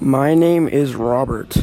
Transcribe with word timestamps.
My 0.00 0.32
name 0.34 0.68
is 0.68 0.94
Robert. 0.94 1.56